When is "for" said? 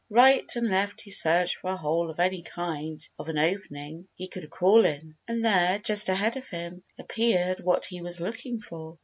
1.57-1.73, 8.61-8.97